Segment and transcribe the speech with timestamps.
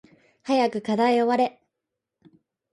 [0.43, 1.61] 早く課題終われ